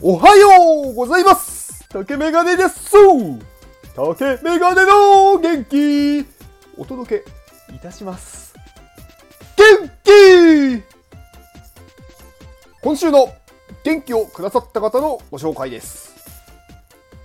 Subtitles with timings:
[0.00, 1.88] おはようございます。
[1.88, 2.92] 竹メガネです。
[3.96, 6.24] 竹メガネの元気。
[6.76, 8.54] お届けいたします。
[9.56, 10.84] 元気。
[12.80, 13.34] 今週の
[13.82, 16.14] 元気をくださった方のご紹介です。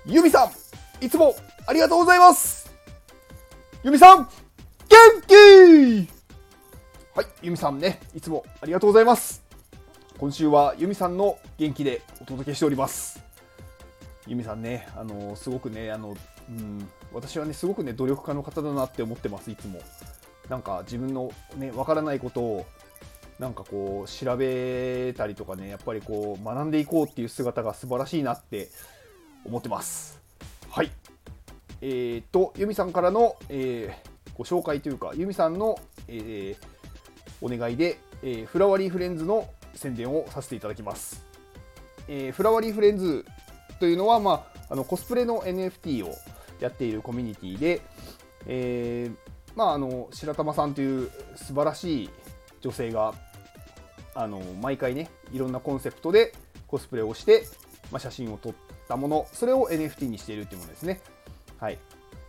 [0.08, 1.35] ゆみさんいつも
[1.67, 2.71] ありがとうございます。
[3.84, 4.27] ゆみさん元
[5.27, 6.09] 気。
[7.16, 9.42] はい、ゆみさんね、いつもありがとうございます。
[10.20, 13.22] 今週はゆみさんの元気でお届けしております。
[14.27, 16.16] ゆみさんね、あのすごくね、あの、
[16.49, 19.81] うん、私はね、すごくね、努力家の方だなって思ってます、いつも。
[20.49, 22.66] なんか自分のね、わからないことを、
[23.39, 28.70] なんかこう、調べたりとかね、やっぱりこう、学んでいこうっていう姿が素晴らしいなって
[29.44, 30.22] 思ってます。
[30.70, 30.91] はい。
[31.81, 35.77] えー、と、ゆみさんからの、えーご紹介というか、ゆみさんの、
[36.08, 36.73] えー
[37.41, 41.25] お願いで、えーフラワリーフレンズの宣伝をさせていただきます。
[42.08, 43.25] えーフラワリーフレンズ
[43.80, 46.14] というのは、まあ、あのコスプレの NFT を
[46.59, 47.81] やっているコミュニティで、
[48.47, 52.09] えーまあ、あの白玉さんという素晴らしい
[52.62, 53.14] 女性が
[54.16, 56.34] あの毎回ねいろんなコンセプトで
[56.67, 57.45] コスプレをして、
[57.92, 58.53] まあ、写真を撮っ
[58.88, 61.02] たものそれを NFT にしているというものですね。
[61.59, 61.78] はい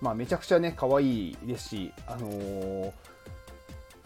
[0.00, 2.92] まあ、めちゃくちゃね可愛いですし、あのー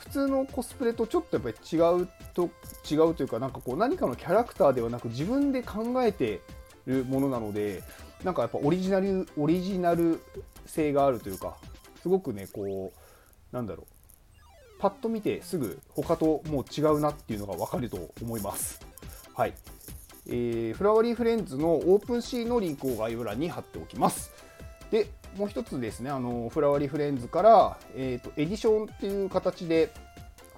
[0.08, 2.50] 普通のコスプレとちょっとやっぱり違うと
[2.90, 6.40] 違うというかなんかこう何かのキャラクターではなく自分で考えて
[6.86, 7.82] るものなので
[8.24, 10.20] なんかやっぱオリジナルオリジナル
[10.66, 11.56] 性があるというか
[12.02, 12.92] すごくねこ
[13.52, 13.86] うなんだろう
[14.80, 18.80] パッと見てすぐ他ともう違うなっていうのが分かると思います。
[19.34, 19.54] はい。
[20.26, 24.30] えーフラワリーフレンズの OpenSea のリンクを概要欄に貼っておきます。
[24.90, 29.92] でもう一つですねあのフラワリーフレンズから、えー、とエディションっていう形で、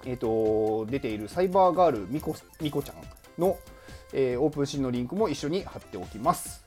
[0.05, 2.95] えー、と出ているサイバーガールみこみこちゃん
[3.39, 3.57] の、
[4.13, 6.63] えー OpenSea のリンクも一緒に貼っておきます。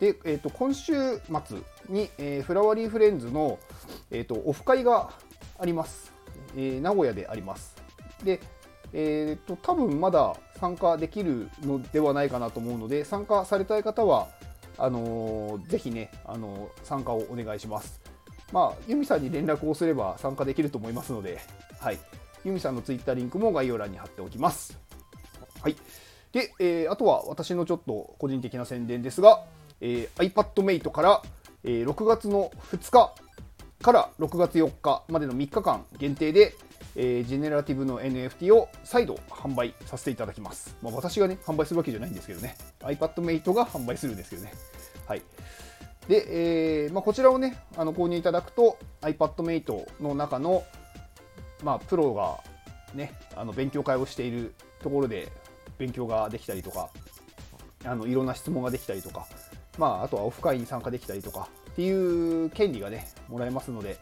[0.00, 1.58] で、えー、と今週末
[1.88, 3.58] に、えーフラワリーフレンズの、
[4.10, 5.10] えー、とオフ会が
[5.58, 6.12] あります、
[6.56, 7.76] えー名古屋であります。
[8.22, 8.40] で
[8.96, 14.28] えー、と多分まだ参加できるのではないかなと思うので参加されたい方は
[14.78, 18.00] あのーぜひね、あのー参加をお願いします。
[18.52, 21.38] まあ、ユミさんに連絡をすれば参加できると思いますので、
[21.80, 21.98] はい。
[22.44, 24.78] ユミさんのツイッターリンクも概要欄に貼っておきます。
[25.62, 25.76] はい。
[26.32, 29.44] で、えーあとは私のちょっと個人的な宣伝ですが、
[29.80, 31.22] えー iPadMate から、
[31.64, 33.14] えー6月の2日
[33.82, 36.54] から6月4日までの3日間限定で、
[36.96, 40.76] えージェネラティブの NFT を再度販売させていただきます。
[40.82, 44.52] まあ、私がね、販売するわけじゃないんですけどね、iPadMate が販売するんですけどね。
[45.06, 45.22] はい。
[46.08, 50.64] で、えーまあ、こちらをね、あの購入いただくと iPadMate の中の、
[51.62, 52.38] まあ、プロが
[52.94, 55.32] ね、あの勉強会をしているところで
[55.78, 56.90] 勉強ができたりとか、
[57.84, 59.26] あのいろんな質問ができたりとか、
[59.78, 63.98] まあ、あとはオフ会に参加できたりとかっていう権利がね、もらえますので、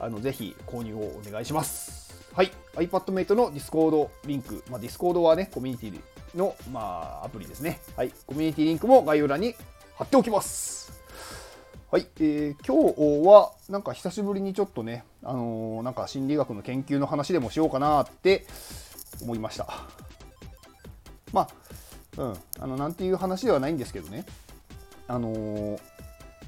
[0.00, 1.83] あのぜひ購入をお願いします。
[2.34, 7.78] はい、iPadMate の Discord リンク、まあ、Discord はね、コミュニティの、まあ、アプリですね。
[7.96, 9.54] はい、コミュニティリンクも概要欄に
[9.94, 11.00] 貼っておきます。
[11.92, 18.48] はい、えー今日はなんか久しぶりにちょっとね、あのーなんか心理学の研究の話でもしようかなって
[19.22, 19.68] 思いました。
[21.32, 24.26] まあ、うん、あのなんていう話ではないんですけどね、
[25.06, 25.80] あのー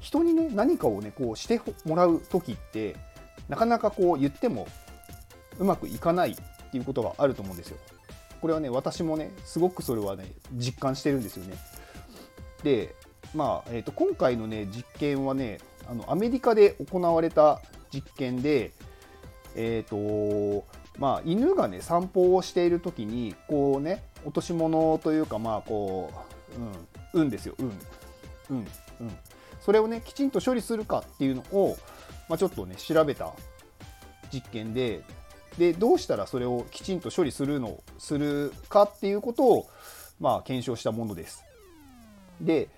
[0.01, 2.97] 人にね何かをねこうしてもらう時って
[3.47, 4.67] なかなかこう言っても
[5.59, 6.35] うまくいかないっ
[6.71, 7.77] ていうことがあると思うんですよ。
[8.41, 11.55] これはね私もねすごくそれはね実感してるんですよね。
[12.63, 12.95] で
[13.33, 15.59] まあえー、と今回のね実験はね
[15.89, 18.71] あのアメリカで行われた実験で
[19.55, 20.65] えっ、と
[20.97, 26.11] まあ犬がね散歩をしている時にこうね落とし物というかまあこ
[27.13, 27.71] ううんうんですようん
[28.49, 28.67] うんうん
[29.61, 31.77] それをねきちんと処理するかっていうのを、
[32.29, 33.33] まあ、ちょっとね調べた
[34.31, 35.03] 実験で
[35.57, 39.69] でどうしたらそれをきちんと処理するのするかっていうことを、
[40.19, 41.43] まあ、検証したものです。
[42.39, 42.69] で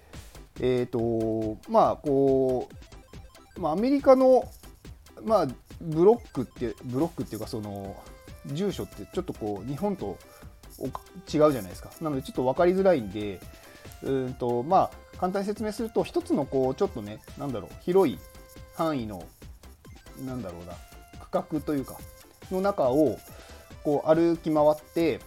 [0.61, 2.69] えっ、とまあこ
[3.57, 4.49] う、まあ、アメリカの、
[5.23, 5.47] まあ、
[5.81, 7.95] ブロックってブロックっていうかその
[8.47, 10.17] 住所ってちょっとこう日本と
[10.79, 10.89] 違う
[11.27, 13.39] じゃないですかなのでちょっと分かりづらいんで
[14.03, 18.17] うんとまあ簡単に説明すると一つのこうちょっとねなんだろう広い
[18.75, 19.25] 範囲の
[20.25, 20.73] なんだろうな
[21.29, 21.97] 区画というか
[22.53, 23.17] の中を
[23.83, 25.19] こう歩き回って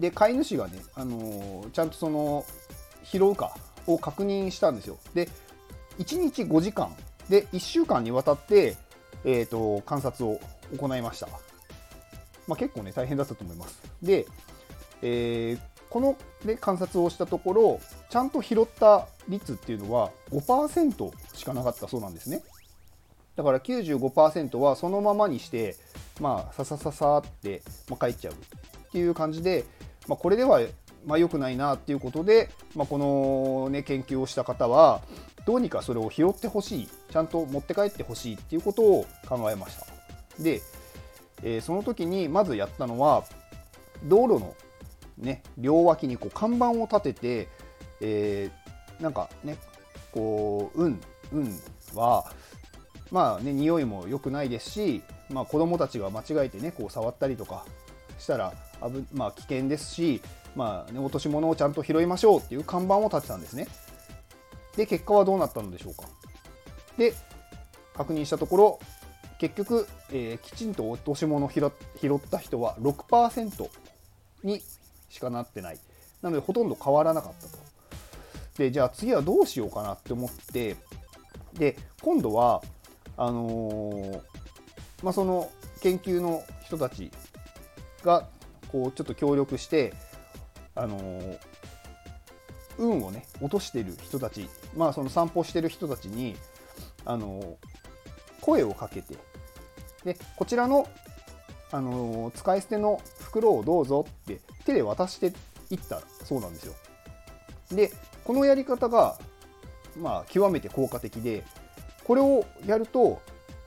[0.00, 2.44] で飼い主がね、あのーちゃんとその
[3.04, 3.54] 拾うか
[3.86, 4.98] を確認したんですよ。
[5.14, 5.28] で
[5.98, 6.94] 1日5時間
[7.28, 8.76] で1週間にわたって、
[9.24, 10.40] えー、と観察を
[10.76, 11.28] 行いました。
[12.46, 13.80] まあ、結構ね大変だったと思います。
[14.02, 14.26] で、
[15.02, 22.42] えーこの、ね、観察をしたところちゃんと拾った率っていうのは5%しかなかったそうなんですね
[23.36, 25.76] だから95%はそのままにして
[26.20, 28.34] まあささささって、まあ、帰っちゃう。
[28.34, 28.36] っ
[28.90, 29.64] ていう感じで、
[30.06, 30.60] まあ、これでは
[31.06, 35.02] まあ、良くないなっていうことで、まあ、この、ね、研究をした方は
[35.44, 36.88] どうにかそれを拾ってほしい。
[37.12, 39.86] ちゃんと持って帰ってほしいっていうことを考えました。
[40.42, 40.62] で、
[41.42, 43.24] えー、その時にまずやったのは
[44.04, 44.54] 道路の、
[45.18, 47.48] ね、両脇にこう看板を立てて、
[48.00, 49.58] えー、なんかね
[50.10, 51.00] こう運
[51.32, 51.60] 運
[51.94, 52.24] は
[53.10, 57.64] まあね匂いも良くないですし、まあ、子供たちが間違えてねこう触ったりとか
[58.18, 60.20] したら危、まあ、危険ですし
[60.56, 63.66] まあ、ね、落とし物をちゃんと拾いましょうっていう看板を立てたんですね。
[64.76, 66.04] で、結果はどうなったのでしょうか。
[66.96, 67.14] で、
[67.94, 68.80] 確認したところ、
[69.38, 73.68] 結局、えー、きちんと落とし物を拾った人は6%
[74.42, 74.62] に
[75.08, 75.78] しかなってない。
[76.22, 77.58] なので、ほとんど変わらなかったと。
[78.56, 80.76] で、じゃあ次はどうしようかなって思って、
[81.54, 82.62] で、今度は、
[83.16, 84.20] あのー、
[85.04, 87.12] まあ、その研究の人たち
[88.02, 88.26] が、
[88.72, 89.92] こう、ちょっと協力して、
[90.74, 91.38] あの
[92.78, 96.36] 運をね落としてる人たちまあその散歩してる人たちに
[97.04, 97.56] あの
[98.40, 99.16] 声をかけて
[100.04, 100.88] でこちらの
[101.70, 105.32] あの使い捨ての袋をどうぞって手で渡して
[105.70, 106.74] いったそうなんですよ。
[107.72, 107.90] で
[108.24, 109.18] このやり方が
[109.96, 111.42] まあ極めて効果的で
[112.04, 113.20] これをやると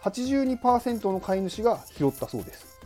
[0.04, 2.80] 82%の飼い主が拾ったそうです。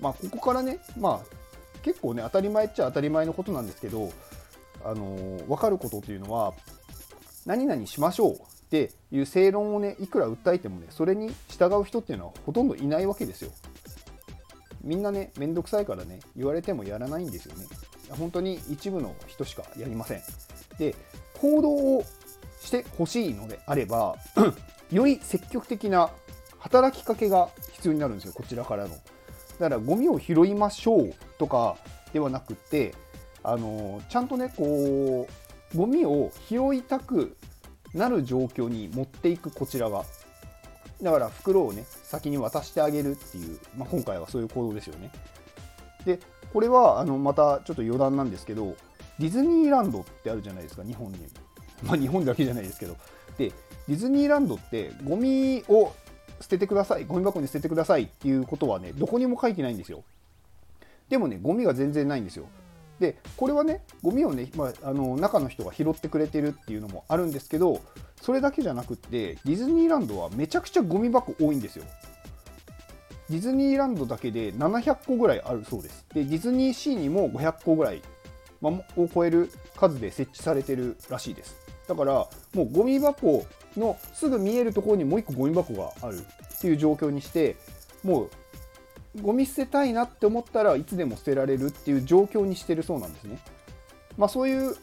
[0.00, 1.34] まあここからねまあ
[1.82, 4.10] 結構ね当たり前っちゃ当たり前のことなんですけど
[4.84, 6.52] あの分かることというのは
[7.46, 8.36] 何々しましょうっ
[8.70, 13.50] ていう正論をねいくら訴えてもねそれに従う人っていうのはほとんどいないわけですよ。
[14.82, 17.66] みんなね面倒くさいからね言われてもやらないんですよね。
[18.10, 20.22] 本当に一部の人しかやりません。
[20.78, 20.94] で
[21.40, 22.04] 行動を
[22.60, 24.16] してほしいのであれば
[24.90, 26.10] より積極的な
[26.58, 28.90] 働きかけが必要になるんですよこちらからの。
[29.58, 31.76] だからゴミを拾いましょうとか
[32.12, 32.94] ではなくて
[33.42, 35.28] あのちゃんとねこ
[35.74, 37.36] うゴミを拾いたく
[37.92, 40.04] なる状況に持っていくこちらが。
[41.02, 45.10] だから袋をね先に渡してあげるっていう、まあ、今回はそういう行動ですよね。
[46.06, 46.18] で
[46.52, 48.76] これはあのまたちょっと余談なんですけど
[49.18, 51.18] ディズニーランドってあるじゃないですか日本に。
[51.82, 52.96] まあ日本だけじゃないですけど。
[53.36, 53.52] で
[53.88, 55.92] ディズニーランドってゴミを
[56.40, 60.02] 捨ててくださいゴミ箱に捨ててくださいっていうことはねどこにも書いてないんですよ。
[61.08, 62.46] でもねゴミが全然ないんですよ。
[62.98, 67.82] でこれはねゴミをね、まあ、あの中の人が拾ってくれてるっていうのもあるんですけど
[68.20, 71.84] それだけじゃなくってディズニーランドはめちゃくちゃゴミ箱多いんですよ。
[73.30, 76.06] ディズニーランドだけで700個ぐらいあるそうです。
[76.14, 78.02] でディズニーシーにも500個ぐらい、
[78.60, 81.56] まを超える数で設置されてるらしいです。
[81.88, 87.56] だからもうゴミ箱のすぐ見えるところにもう1個ゴミ箱があるっていう状況にして
[88.02, 88.30] もう
[89.22, 93.38] ゴミ捨てたいなって思ったらいつでも捨てられるっていう状況にしてるそうなんですね。
[94.16, 94.76] まあ、そういう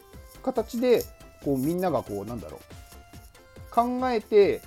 [0.44, 1.04] 形で
[1.44, 4.62] こうみんながこうなんだろう考えて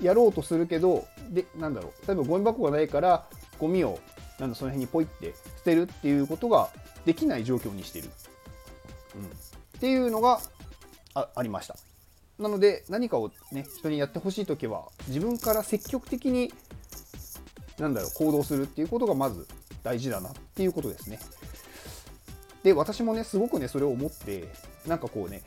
[0.00, 3.26] やろうとするけどでなんだろう例えばゴミ箱がないから
[3.58, 3.98] ゴミを
[4.38, 6.70] なんだその辺にポイって捨てるっていうことが
[7.04, 8.10] できない状況にしてる、
[9.16, 9.28] うん、っ
[9.80, 10.40] ていうのが
[11.14, 11.76] あありました。
[12.42, 16.52] なので何かをね人にやってほしい時は自分から積極的に
[17.78, 19.46] なんだろう行動するっていうことがまず
[19.82, 21.18] 大事だなっていうことですね。
[22.62, 24.48] で私もねすごくねそれを思って
[24.86, 25.42] なんかこうね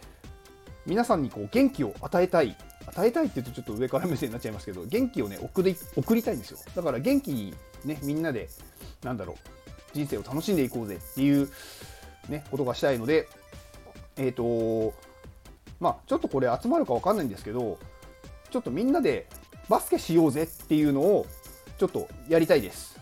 [0.86, 8.50] 皆さんにこう元気を与えたい与えたいって言うとちょっと上から目線になっちゃいますけど元気をね送り送りたいんですよだから元気にねみんなで
[9.04, 9.36] なんだろう
[9.94, 11.50] 人生を楽しんでいこうぜっていう
[12.30, 13.28] ねことがしたいので
[14.18, 14.94] えっ、ー、と
[15.80, 17.78] まあ、ちょっとこれ集まるか分かんないんですけど、
[18.50, 19.28] ちょっとみんなで
[19.70, 21.26] バスケしようぜっていうのを
[21.78, 23.00] ちょっとやりたいです。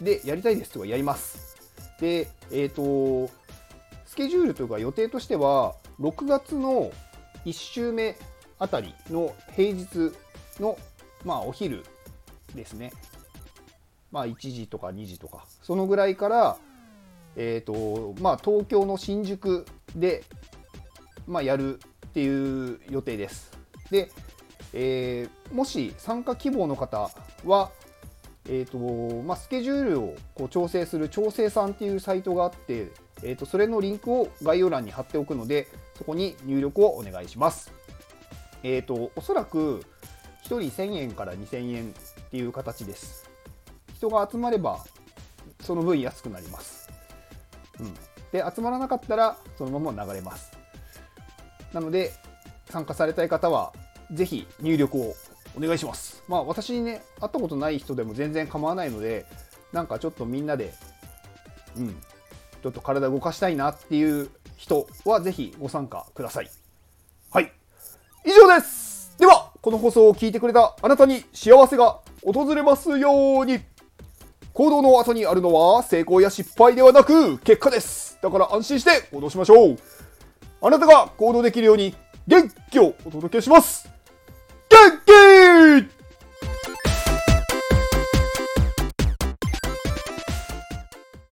[0.00, 1.56] で、やりたいですとかやります。
[2.00, 3.30] で、えっ、ー、と、
[4.06, 6.90] スケジュールというか予定としては、6月の
[7.44, 8.16] 1週目
[8.58, 10.12] あたりの平日
[10.58, 10.78] の、
[11.24, 11.84] まあ、お昼
[12.54, 12.92] ですね。
[14.10, 16.56] まあ、1時とか2時とか、そのぐらいから、
[17.36, 20.24] えっ、ー、と、まあ、東京の新宿で、
[21.26, 23.52] まあ、やるっていう予定です。
[23.90, 24.10] で、
[24.72, 27.10] えー、もし参加希望の方
[27.44, 27.70] は、
[28.48, 32.88] えーとまあ、スケジュールをこう調整する調整さんっていうサイトがあって、
[33.22, 37.72] えーと、それのリンクを概要欄に貼っておくのでそこに入力をお願いします。
[38.62, 39.84] えーと、おそらく
[40.44, 43.30] 1人1000円から2000円っていう形です。
[43.96, 44.84] 人が集まれば
[45.60, 46.90] その分安くなります。
[47.78, 47.94] うん、
[48.32, 50.59] で、集まらなかったらそのまま流れます。
[51.72, 52.12] なので、
[52.70, 53.72] 参加されたい方は、
[54.12, 55.14] ぜひ入力を
[55.56, 56.22] お願いします。
[56.28, 59.26] まあ私にね、会ったことない人でも全然構わないので、
[59.72, 60.72] なんかちょっとみんなで、
[61.76, 61.90] うん、
[62.62, 66.50] ちょっと体動かしたいなっていう人はぜひご参加ください。
[67.30, 67.52] はい。
[68.24, 73.60] 以上ですでは、この放送を聞いてくれたあなたに幸せが訪れますように
[74.52, 78.18] 行動の後にあるのは成功や失敗ではなく結果です。
[78.22, 79.78] だから安心して行動しましょう。
[80.62, 81.94] あなたが行動できるように
[82.26, 83.88] 元気をお届けします。
[84.68, 85.99] 元気